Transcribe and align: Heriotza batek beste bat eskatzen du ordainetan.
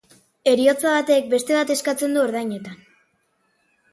Heriotza 0.51 0.93
batek 0.93 1.27
beste 1.33 1.57
bat 1.59 1.73
eskatzen 1.75 2.17
du 2.17 2.21
ordainetan. 2.23 2.81